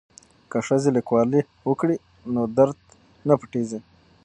که 0.51 0.57
ښځې 0.67 0.89
لیکوالي 0.97 1.41
وکړي 1.69 1.95
نو 2.33 2.41
درد 2.57 2.77
نه 3.27 3.33
پټیږي. 3.39 3.79